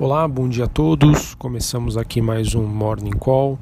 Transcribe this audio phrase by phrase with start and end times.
[0.00, 1.34] Olá, bom dia a todos.
[1.34, 3.58] Começamos aqui mais um Morning Call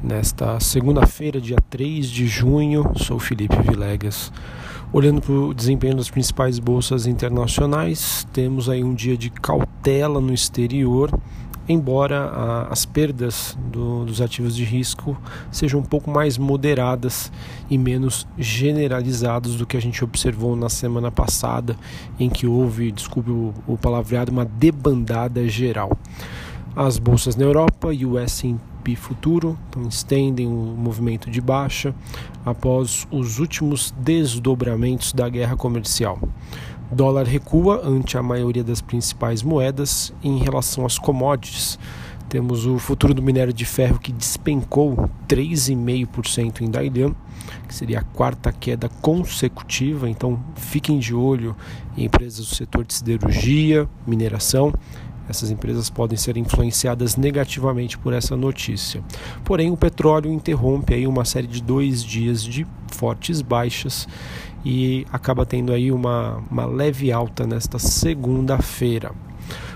[0.00, 2.92] nesta segunda-feira, dia 3 de junho.
[2.94, 4.32] Sou Felipe Vilegas.
[4.92, 10.32] Olhando para o desempenho das principais bolsas internacionais, temos aí um dia de cautela no
[10.32, 11.10] exterior
[11.70, 15.16] embora a, as perdas do, dos ativos de risco
[15.52, 17.30] sejam um pouco mais moderadas
[17.70, 21.76] e menos generalizadas do que a gente observou na semana passada,
[22.18, 25.96] em que houve, desculpe o, o palavreado, uma debandada geral.
[26.74, 31.94] As bolsas na Europa e o S&P futuro então, estendem o movimento de baixa
[32.44, 36.18] após os últimos desdobramentos da guerra comercial.
[36.92, 41.78] Dólar recua ante a maioria das principais moedas em relação às commodities.
[42.28, 47.14] Temos o futuro do minério de ferro que despencou 3,5% em Dalian,
[47.66, 50.10] que seria a quarta queda consecutiva.
[50.10, 51.56] Então fiquem de olho
[51.96, 54.72] em empresas do setor de siderurgia, mineração.
[55.28, 59.00] Essas empresas podem ser influenciadas negativamente por essa notícia.
[59.44, 64.08] Porém, o petróleo interrompe aí uma série de dois dias de fortes baixas
[64.64, 69.12] e acaba tendo aí uma, uma leve alta nesta segunda-feira.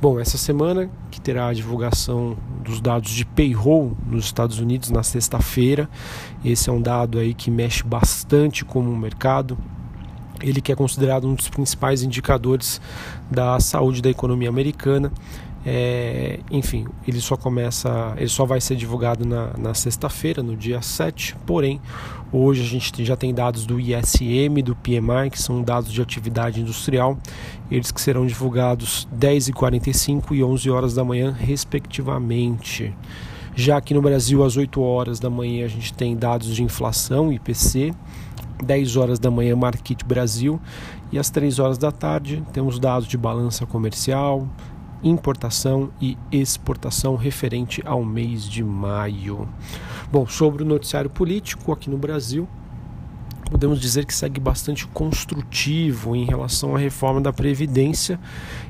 [0.00, 5.02] Bom, essa semana que terá a divulgação dos dados de payroll nos Estados Unidos na
[5.02, 5.88] sexta-feira.
[6.44, 9.58] Esse é um dado aí que mexe bastante com o mercado.
[10.40, 12.80] Ele que é considerado um dos principais indicadores
[13.28, 15.12] da saúde da economia americana
[15.66, 20.80] é, enfim, ele só começa, ele só vai ser divulgado na, na sexta-feira, no dia
[20.80, 21.80] 7, porém,
[22.32, 26.60] hoje a gente já tem dados do ISM, do PMI, que são dados de atividade
[26.60, 27.18] industrial,
[27.70, 32.94] eles que serão divulgados 10h45 e 11 horas da manhã, respectivamente.
[33.54, 37.32] Já aqui no Brasil, às 8 horas da manhã, a gente tem dados de inflação,
[37.32, 37.92] IPC,
[38.64, 40.60] 10 horas da manhã, Market Brasil,
[41.10, 44.46] e às 3 horas da tarde, temos dados de balança comercial,
[45.02, 49.48] importação e exportação referente ao mês de maio.
[50.10, 52.48] Bom, sobre o noticiário político aqui no Brasil,
[53.48, 58.20] podemos dizer que segue bastante construtivo em relação à reforma da previdência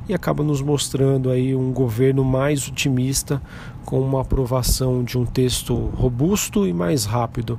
[0.09, 3.43] e acaba nos mostrando aí um governo mais otimista
[3.85, 7.59] com uma aprovação de um texto robusto e mais rápido.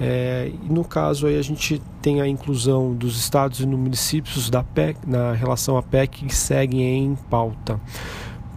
[0.00, 4.62] É, e no caso aí a gente tem a inclusão dos estados e municípios da
[4.62, 7.80] PEC na relação à PEC que seguem em pauta.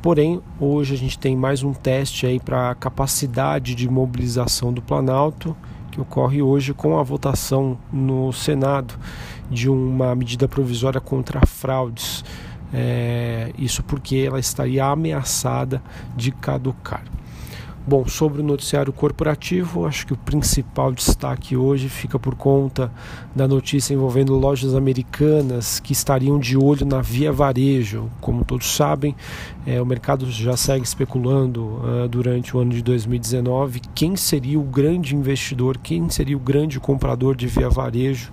[0.02, 4.82] Porém, hoje a gente tem mais um teste aí para a capacidade de mobilização do
[4.82, 5.56] Planalto
[5.91, 8.96] que ocorre hoje com a votação no Senado
[9.50, 12.24] de uma medida provisória contra fraudes.
[12.74, 15.84] É, isso porque ela estaria ameaçada
[16.16, 17.03] de caducar.
[17.91, 22.90] Bom, sobre o noticiário corporativo, acho que o principal destaque hoje fica por conta
[23.35, 28.09] da notícia envolvendo lojas americanas que estariam de olho na Via Varejo.
[28.22, 29.13] Como todos sabem,
[29.66, 34.63] é, o mercado já segue especulando uh, durante o ano de 2019 quem seria o
[34.63, 38.31] grande investidor, quem seria o grande comprador de Via Varejo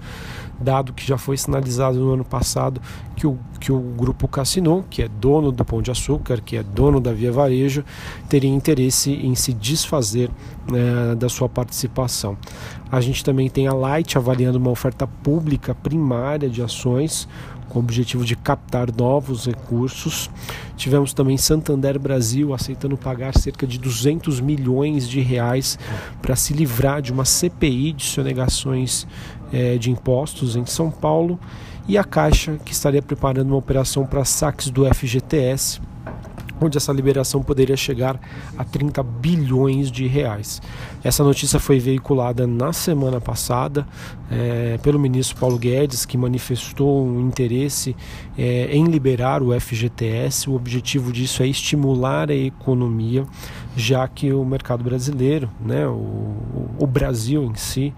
[0.61, 2.81] dado que já foi sinalizado no ano passado
[3.19, 6.63] que o, que o grupo Cassino, que é dono do Pão de Açúcar, que é
[6.63, 7.85] dono da Via Varejo,
[8.29, 10.31] teria interesse em se desfazer
[10.71, 12.39] né, da sua participação.
[12.93, 17.29] A gente também tem a Light avaliando uma oferta pública primária de ações
[17.69, 20.31] com o objetivo de captar novos recursos.
[20.77, 25.77] Tivemos também Santander Brasil aceitando pagar cerca de 200 milhões de reais
[26.23, 29.09] para se livrar de uma CPI de sonegações
[29.53, 31.39] é, de impostos em São Paulo
[31.89, 35.81] e a Caixa que estaria preparando uma operação para saques do FGTS
[36.61, 38.19] onde essa liberação poderia chegar
[38.57, 40.61] a 30 bilhões de reais.
[41.03, 43.87] Essa notícia foi veiculada na semana passada
[44.31, 47.95] é, pelo ministro Paulo Guedes, que manifestou um interesse
[48.37, 50.51] é, em liberar o FGTS.
[50.51, 53.25] O objetivo disso é estimular a economia,
[53.77, 56.35] já que o mercado brasileiro, né, o,
[56.79, 57.95] o Brasil em si,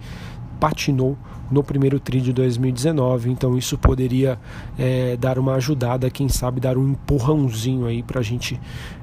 [0.61, 1.17] patinou
[1.49, 4.39] no primeiro TRI de 2019, então isso poderia
[4.77, 8.61] é, dar uma ajudada, quem sabe dar um empurrãozinho aí para a gente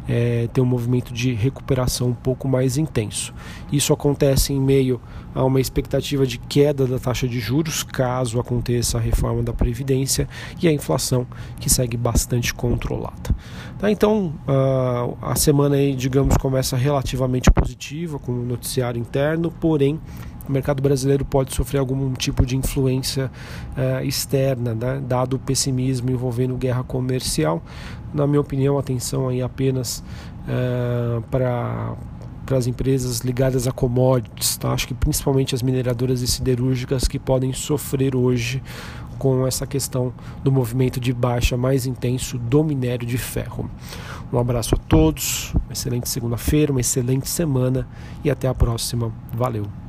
[0.09, 3.35] é, ter um movimento de recuperação um pouco mais intenso.
[3.71, 5.01] Isso acontece em meio
[5.35, 10.27] a uma expectativa de queda da taxa de juros, caso aconteça a reforma da Previdência,
[10.63, 11.27] e a inflação
[11.61, 13.35] que segue bastante controlada.
[13.79, 20.01] Tá, então a, a semana aí, digamos, começa relativamente positiva com o noticiário interno, porém
[20.49, 23.31] o mercado brasileiro pode sofrer algum tipo de influência
[23.77, 25.03] uh, externa, né?
[25.07, 27.63] dado o pessimismo envolvendo guerra comercial.
[28.13, 30.03] Na minha opinião, atenção aí apenas
[30.47, 31.95] uh, para
[32.47, 34.73] para as empresas ligadas a commodities, tá?
[34.73, 38.63] acho que principalmente as mineradoras e siderúrgicas que podem sofrer hoje
[39.19, 43.71] com essa questão do movimento de baixa mais intenso do minério de ferro.
[44.33, 47.87] Um abraço a todos, uma excelente segunda-feira, uma excelente semana
[48.25, 49.13] e até a próxima.
[49.35, 49.88] Valeu!